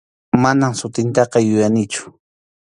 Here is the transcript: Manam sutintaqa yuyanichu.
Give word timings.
Manam 0.43 0.73
sutintaqa 0.79 1.39
yuyanichu. 1.47 2.05